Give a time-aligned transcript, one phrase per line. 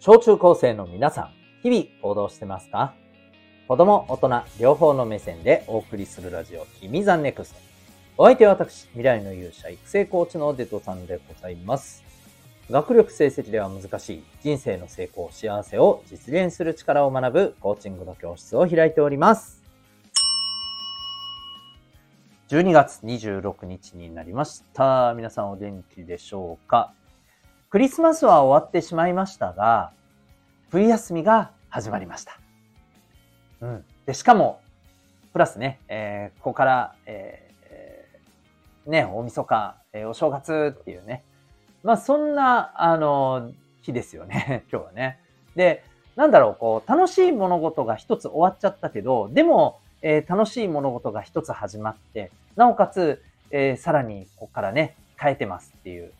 [0.00, 1.32] 小中高生の皆さん、
[1.64, 2.94] 日々行動してますか？
[3.66, 7.58] 子供、大人、両方の目線でお送りするラジオ、君ザネクスト。
[8.16, 12.04] お相手は私、未来の勇者育成コーチのデトさんでございます。
[12.70, 19.64] 学力成績では難しい人生の成功、幸せを実現する力を学ぶコーチングの教室を開いております。
[22.50, 25.12] 12月26日になりました。
[25.16, 26.94] 皆さんお元気でしょうか？
[27.70, 29.92] クリスマスは終わってしまいましたが、
[30.70, 32.40] 冬休みが始まりました。
[33.60, 33.84] うん。
[34.06, 34.62] で、しかも、
[35.34, 41.22] プラスね、えー、ここから、えー、ね、大晦日、えー、お正月っていうね。
[41.82, 45.20] まあ、そんな、あの、日ですよね、 今日はね。
[45.54, 45.84] で、
[46.16, 56.14] なんだろう、こう、楽しい物事が一つ終わっちゃったけど、でも、えー、楽しい物事が一つ始まって、なおかつ、えー、さらにここからね、変えてますっていう、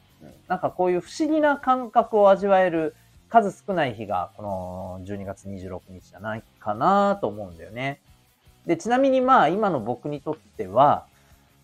[0.48, 2.94] なんかこういう不思議な感覚を味わえる
[3.28, 8.00] 数少ない日がこの12月26日じゃないかなと思うんだよね。
[8.66, 11.06] で、ちなみにまあ今の僕にとっては、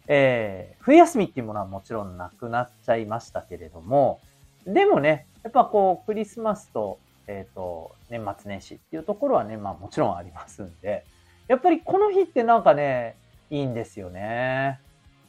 [0.06, 4.20] えー、冬休みっていうものはもちろんなくなっちゃいましたけれども、
[4.66, 11.04] でもね、やっぱこうクリスマスと、えっ、ー、と、年末年始っていうところはね、まあもちろんありますんで、
[11.48, 13.16] やっぱりこの日ってなんかね、
[13.50, 14.80] いいんですよね。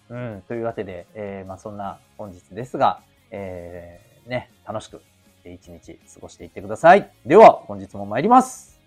[0.09, 3.01] うん、というわけで、えー、まあそんな本日ですが、
[3.35, 5.01] えー、ね、楽しく
[5.43, 7.11] 一日過ごしていってください。
[7.25, 8.79] では、本日も参ります。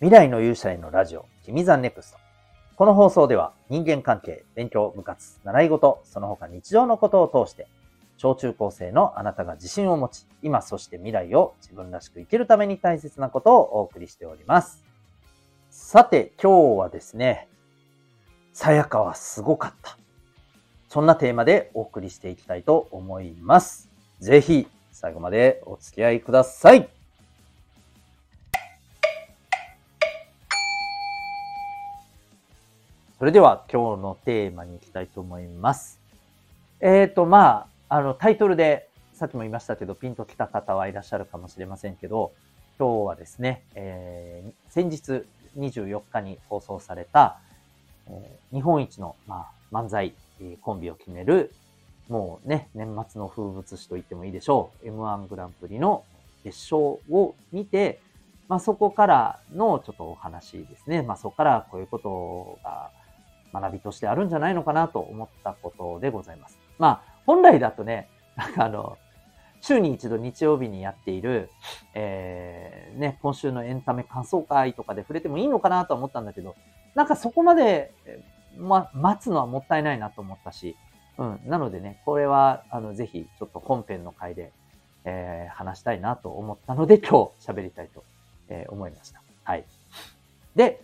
[0.00, 2.18] 未来の勇者へのラジオ、君ザネクスト。
[2.76, 7.68] この放送では人間関係、勉強、部活、習い事、その他日常のことを通して、
[8.18, 14.84] 小中高生のあなたが自信を持ち、今そして未来を自分らしく生きるために大切なことをお送りしております。
[15.70, 17.48] さて、今日はですね、
[18.52, 20.01] さやかはすごかった。
[20.92, 23.88] そんなテーマでお送りしていきたいと思います。
[24.20, 26.86] ぜひ最後までお付き合いください。
[33.18, 35.98] それでは今日のテーマに行きたいと思います。
[36.78, 42.32] えっ、ー、と、まあ、あの、タイトルでさっきも言いましたけど、ピンときた方はいらっしゃるかもしれませんけど、
[42.78, 45.24] 今日はですね、えー、先日
[45.56, 47.40] 24日に放送された、
[48.08, 50.12] えー、日本一の、まあ、漫才
[50.60, 51.52] コンビを決める、
[52.08, 54.86] もうね、年末の風物詩と言ってもいいでしょう。
[54.86, 56.04] M1 グランプリの
[56.44, 58.00] 決勝を見て、
[58.48, 61.02] まあそこからのちょっとお話ですね。
[61.02, 62.90] まあそこからこういうことが
[63.52, 66.58] 学びとしてあるんじゃないのかなと思ったことでございます。
[66.78, 68.98] まあ本来だとね、なんかあの、
[69.60, 71.48] 週に一度日曜日にやっている、
[71.94, 76.56] えー、ね、今週のエンタメ感想会とかで触れてもいいのかなと思ったんだけど、
[76.94, 77.94] なんかそこまで
[78.58, 80.76] ま、待つのはもったいないなと思ったし、
[81.18, 81.40] うん。
[81.46, 84.52] なのでね、これは、あの、ぜひ、ちょっと本編の回で、
[85.04, 88.04] えー、話したいなと思ったので、今日喋りたいと、
[88.48, 89.22] えー、思いました。
[89.44, 89.64] はい。
[90.54, 90.80] で、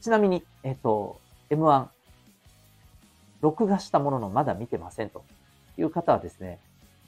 [0.00, 1.88] ちなみに、えっ、ー、と、M1、
[3.40, 5.24] 録画したもののまだ見てませんと
[5.76, 6.58] いう方はですね、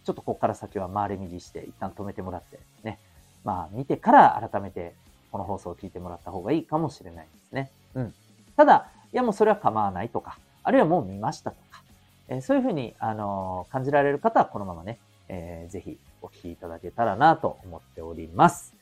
[0.04, 2.98] ちょっとここから先は回れ右して一旦止めてもらってね、
[3.42, 4.94] まあ見てから改めて
[5.32, 7.70] この放送を聞いてもらった方がいいかもしれないですね。
[7.94, 8.14] うん。
[8.56, 11.82] ただ、いやもうそれは構わないとか、あるいはもう見ましたとか、
[12.28, 14.98] えー、そういうふうに、あの、感じられる方はこのままね、
[15.30, 18.74] えー、ぜひお聞きいただけたらなと思っております。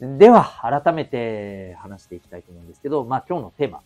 [0.00, 3.80] では、改めて話していきたいと思うんですけど、まあ今日のテーマ、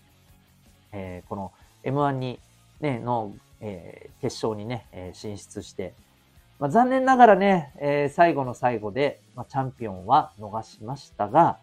[0.91, 1.53] えー、この
[1.84, 2.41] M1 に、
[2.81, 5.95] ね、の、えー、決勝にね、えー、進出して、
[6.59, 11.59] まあ、残念ながらね、えー、最後の最後で、まあ、チャンピオンは逃しましたが、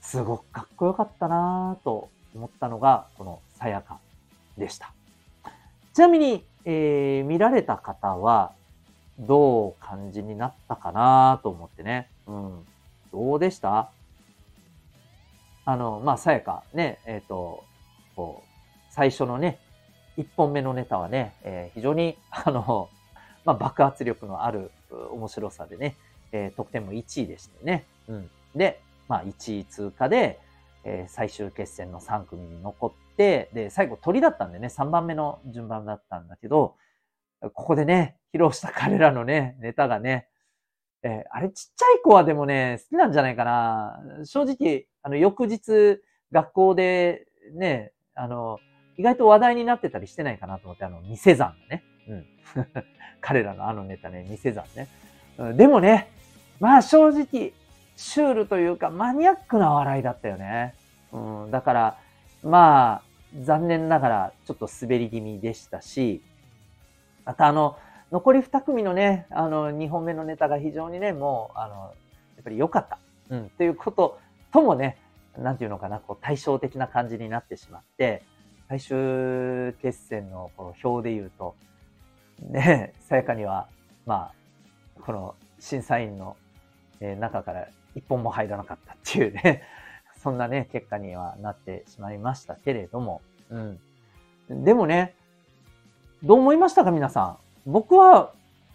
[0.00, 3.98] すごくかっこよかったなぁと思ったのが、このさやか
[4.56, 4.92] でした。
[5.94, 8.52] ちなみに、えー、見られた方は、
[9.18, 12.08] どう感じになったかなと思ってね。
[12.26, 12.66] うん。
[13.12, 13.90] どうでした？
[15.64, 17.62] あの、まあ、さやか、ね、えっ、ー、と、
[18.16, 18.48] こう、
[18.90, 19.58] 最初のね、
[20.16, 22.88] 一本目のネタはね、えー、非常に、あの、
[23.44, 24.70] まあ、爆発力のある
[25.10, 25.96] 面白さでね、
[26.32, 27.84] えー、得点も1位でしたよね。
[28.08, 28.30] うん。
[28.54, 30.40] で、まあ、1位通過で、
[30.84, 36.76] えー、最終決戦の3組に残って、で、最後鳥だったんでね、3番目の順番だったんだけど、
[37.40, 40.28] ここでね、披露した彼らのね、ネタがね、
[41.02, 44.00] えー、あれちっちゃい子はでもね、好きなんじゃないかな。
[44.24, 46.00] 正直、あの、翌日、
[46.30, 48.58] 学校でね、あの、
[48.96, 51.82] 意外と話題になってたりしてないかなと思って、あの、店山ね。
[52.08, 52.26] うん。
[53.20, 54.88] 彼らのあのネタね、店山ね。
[55.56, 56.08] でもね、
[56.60, 57.52] まあ正直、
[57.96, 60.74] シュールというかマニアックな笑いだったよね。
[61.12, 61.98] うん、だから、
[62.42, 63.02] まあ、
[63.40, 66.22] 残念ながらちょっと滑り気味でしたし、
[67.24, 67.76] またあの、
[68.10, 72.98] 残り2組のね、あの、2本目のネタが非常にね、もう、あの、やっぱり良かった。
[73.30, 74.18] うん、ということ
[74.52, 74.98] ともね、
[75.38, 78.22] なんていうのかな、こう対照的な感じになってしまって、
[78.68, 81.54] 最終決戦のこの表で言うと、
[82.40, 83.68] ね、さやかには、
[84.04, 84.32] ま
[84.96, 86.36] あ、この審査員の
[87.00, 89.62] 中から一本も入らなかったっていうね、
[90.22, 94.64] そんなね、結果にはなってしまいましたけれども、うん。
[94.64, 95.14] でもね、
[96.22, 97.36] どう思いましたか皆さ
[97.66, 97.70] ん？
[97.70, 98.32] 僕は、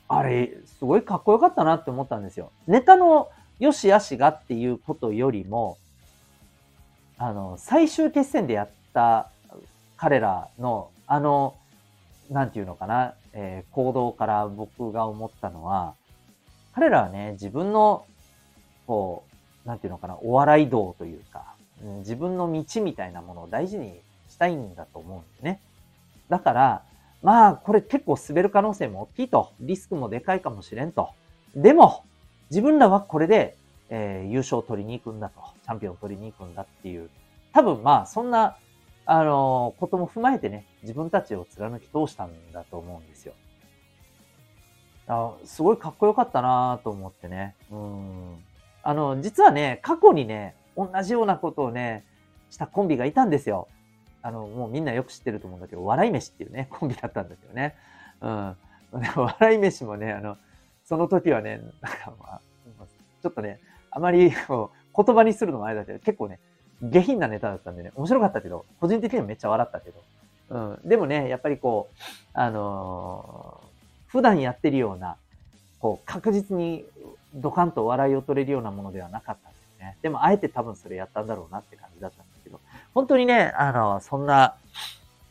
[0.07, 2.51] あれ、すごいかっこよかったなって思ったんですよ。
[2.67, 3.29] ネタの
[3.59, 5.77] 良し悪しがっていうことよりも、
[7.17, 9.29] あの、最終決戦でやった
[9.97, 11.55] 彼らの、あの、
[12.29, 15.93] なんていうのかな、えー、行動から僕が思ったのは、
[16.73, 18.05] 彼らはね、自分の、
[18.87, 19.23] こ
[19.65, 21.43] う、なんていうのかな、お笑い道というか、
[21.83, 23.99] うん、自分の道みたいなものを大事に
[24.29, 25.59] したいんだと思うんですね。
[26.29, 26.83] だから、
[27.21, 29.51] まあ、これ結構滑る可能性も大きいと。
[29.59, 31.09] リスクもでかいかもしれんと。
[31.55, 32.05] でも、
[32.49, 33.57] 自分らはこれで、
[33.89, 35.41] えー、優勝を取りに行くんだと。
[35.63, 37.09] チャンピオンを取りに行くんだっていう。
[37.53, 38.57] 多分まあ、そんな、
[39.05, 43.33] あのー、ことも踏まえてね、自分たちを貫き通したんだと思うんですよ。
[45.07, 47.55] あすごいかっこよかったなと思ってね。
[47.71, 48.43] うん。
[48.87, 52.05] あの、実はね、過去にね、同じようなことをね、
[52.49, 53.67] したコンビがいたんですよ。
[54.21, 57.75] あの、もうみんなよく知ってると思うんだけど、笑い飯っていうね、コンビだったんですよね。
[58.21, 58.55] うん。
[58.93, 60.37] 笑い飯もね、あの、
[60.85, 62.41] その時はね、なんかまあ、
[63.21, 63.59] ちょっとね、
[63.91, 64.37] あまり言
[65.15, 66.39] 葉にするのもあれだけど、結構ね、
[66.81, 70.01] 下品なネタだったんでね、面白かったけど、個人的にはめっちゃ笑ったけど。
[70.49, 70.87] うん。
[70.87, 71.99] でもね、やっぱりこう、
[72.31, 73.67] あのー、
[74.07, 75.17] 普段やってるような、
[75.81, 76.85] こう、確実に
[77.37, 79.97] ドカンと笑いを取れるようなものではなかったんですね。
[80.01, 82.59] でも、あえて多分それやったんだろうなって感じだったんですけど、
[82.93, 84.55] 本当にね、あの、そんな、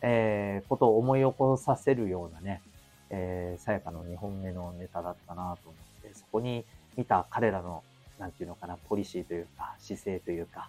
[0.03, 2.63] えー、ことを思い起こさせるようなね、
[3.11, 6.65] えー、さやかの2本目のネタだったなと思って、そこに
[6.97, 7.83] 見た彼らの、
[8.19, 10.69] なんていうのかな、ポリシーというか、姿勢というか、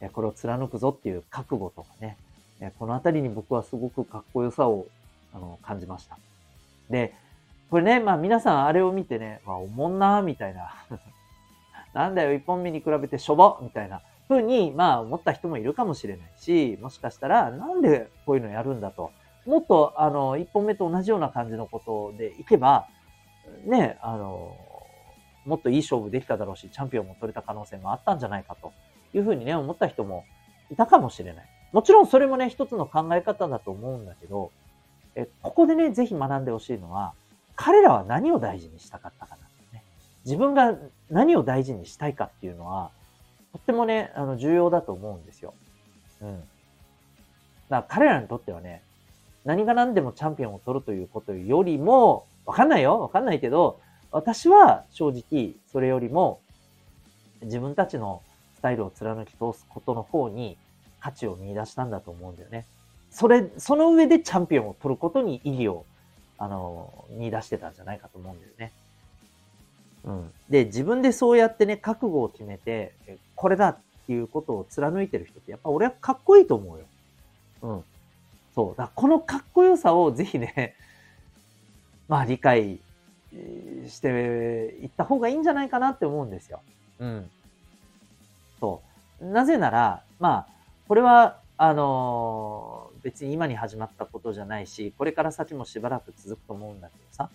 [0.00, 2.16] えこれを貫くぞっていう覚悟とかね、
[2.60, 4.86] えこのあたりに僕はすごくかっこよさを、
[5.34, 6.18] あの、感じました。
[6.90, 7.14] で、
[7.70, 10.72] これね、まあ皆さんあれを見てね、まあ、おもんなみたいな。
[11.92, 14.02] なんだよ、1本目に比べてしょぼみたいな。
[14.26, 19.10] ふうに、まあ思った人もいるかもしれないし、もしかしたらなんでこういうのやるんだと。
[19.46, 22.86] もっと、あの、一本目と同じような感じのことでいけば、
[23.64, 24.54] ね、あの、
[25.46, 28.72] もっといい勝負できただろうし、チャンピオンも取れた可能性もあったんじゃないかと
[29.14, 30.24] いうふうにね、思った人も
[30.70, 31.46] いたかもしれない。
[31.72, 34.50] もちろんそれもね、一つの考え方だと思うんだけど、
[35.14, 37.14] えここでね、ぜひ学んでほしいのは、
[37.60, 39.82] 彼らは何を大事にしたかったかな、ね。
[40.24, 40.76] 自分が
[41.10, 42.92] 何を大事にしたいかっていうのは、
[43.52, 45.54] とってもね、あの、重要だと思うんですよ。
[46.22, 46.38] うん。
[46.38, 46.46] だか
[47.68, 48.82] ら彼らにとってはね、
[49.44, 53.80] 何が何でもチャンピオンを取るということよりも、わかんないよわかんないけど、
[54.12, 56.40] 私は正直、それよりも、
[57.42, 58.22] 自分たちの
[58.54, 60.56] スタイルを貫き通すことの方に
[61.00, 62.66] 価値を見出したんだと思うんだよね。
[63.10, 65.84] それ、その上でチャンピオンを取ることに意義を、
[66.38, 68.72] あの、見出してたんじゃないかと思うんだよね。
[70.04, 70.32] うん。
[70.48, 72.94] で、自分でそうやってね、覚悟を決めて、
[73.34, 73.76] これだっ
[74.06, 76.84] ていうことを貫いてる人って、やっぱ俺はかっこいいと思うよ。
[77.62, 77.84] うん。
[78.54, 78.76] そう。
[78.76, 80.74] だこのかっこよさをぜひね、
[82.08, 82.78] まあ理解
[83.86, 84.08] して
[84.80, 86.60] いった方がいいんじゃないかなって思うんですよ。
[87.00, 87.30] うん。
[88.60, 88.80] そ
[89.20, 89.24] う。
[89.24, 90.46] なぜなら、まあ、
[90.86, 97.30] これは、あのー、別に今に始まったことじゃないし、これから先もしばらく続くと思うんだけどさ。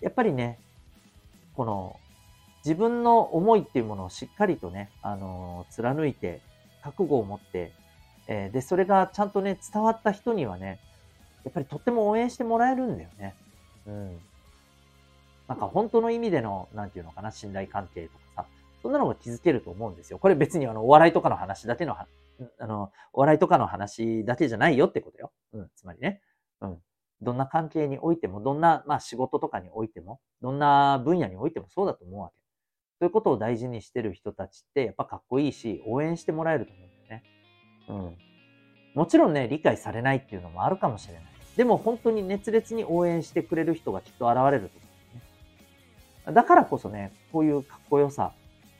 [0.00, 0.58] やっぱりね、
[1.56, 1.98] この
[2.64, 6.40] 自分の思いっていうものをしっかりとね、あの、貫いて、
[6.82, 7.72] 覚悟を持って、
[8.26, 10.78] えー、で、それがちゃんとね、伝わった人にはね、
[11.44, 13.34] やっぱりとっても応援してもらえるんだよね。
[13.86, 14.18] うん。
[15.48, 18.46] なんか本当の意味での、なんていうのかな、信頼関係とかさ、
[18.82, 20.18] そんなのが築けると思うんですよ。
[20.18, 21.96] これ別にあの、お笑いとかの話だけの、
[22.58, 25.32] あの、お笑いとかの話だけじゃないよってことよ。
[25.52, 26.20] うん、つまりね。
[26.60, 26.78] うん。
[27.22, 32.34] どんな関係においても、どんな、まあ仕事とかにおいても、どんな分野においてもそうだと思うわけ。
[32.98, 37.22] そういうことを大事にしてる人たちって、やっぱかっこいいし、応援してもらえると思うんだよね。
[37.88, 38.18] うん。
[38.94, 41.24] もちろんね、理解されないっていうのもあるかもしれない。
[41.56, 46.34] でも本当に熱烈に応援してくれる人がきっと現れると思うんだよね。
[46.34, 48.32] だからこそね、こういうかっこよさ、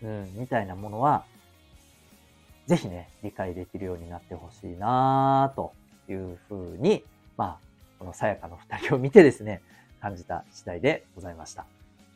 [0.02, 1.24] うん、みたいなものは、
[2.66, 5.72] ぜひね、理解できるようになってほしいなと
[6.08, 7.04] いうふうに、
[7.36, 7.58] まあ、
[7.98, 9.60] このさやかの二人を見てですね、
[10.00, 11.66] 感じた次第でございました。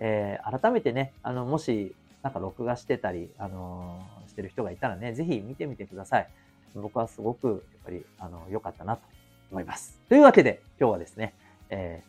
[0.01, 6.29] えー、改めてね、あの、もし、なんか録画してたり、あのー、してる人がいたらね、ぜひ見てみてください。
[6.75, 9.03] 僕はすごく、やっぱり、あの、良かったなと
[9.51, 9.99] 思います。
[10.09, 11.35] というわけで、今日はですね、
[11.71, 12.03] え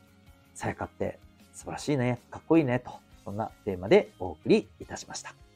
[0.55, 1.19] ー、さやかって
[1.53, 2.91] 素晴らしいね、かっこいいね、と、
[3.24, 5.49] そんなテーマでお送りいたしました。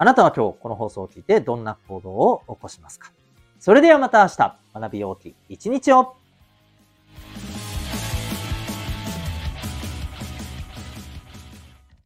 [0.00, 3.10] あなたは今日この放送を聞いてどんな行動を起こしますか？
[3.58, 6.14] それではまた明日、学びようき一日を。